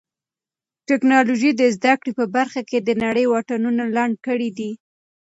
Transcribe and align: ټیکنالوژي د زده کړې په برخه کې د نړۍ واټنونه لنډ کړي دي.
ټیکنالوژي 0.87 1.51
د 1.55 1.61
زده 1.75 1.93
کړې 2.01 2.11
په 2.19 2.25
برخه 2.35 2.61
کې 2.69 2.77
د 2.81 2.89
نړۍ 3.03 3.25
واټنونه 3.27 3.83
لنډ 3.95 4.15
کړي 4.27 4.49
دي. 4.57 4.71